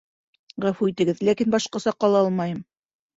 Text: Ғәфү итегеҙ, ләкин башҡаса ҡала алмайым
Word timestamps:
Ғәфү 0.63 0.87
итегеҙ, 0.91 1.21
ләкин 1.27 1.51
башҡаса 1.57 1.93
ҡала 2.05 2.23
алмайым 2.25 2.57